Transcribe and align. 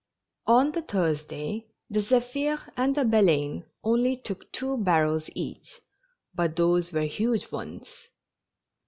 On 0.47 0.71
the 0.71 0.81
Thursday, 0.81 1.67
the 1.87 1.99
Zephir 1.99 2.59
and 2.75 2.95
the 2.95 3.05
Baleine 3.05 3.65
only 3.83 4.17
took 4.17 4.51
two 4.51 4.79
barrels 4.79 5.29
each, 5.35 5.79
but 6.33 6.55
those 6.55 6.91
were 6.91 7.01
huge 7.03 7.51
ones. 7.51 7.87